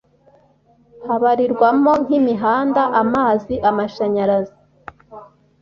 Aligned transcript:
habarirwamo 1.07 1.91
nk'imihanda, 2.03 2.83
amazi, 3.01 3.55
amashanyarazi,.. 3.69 4.57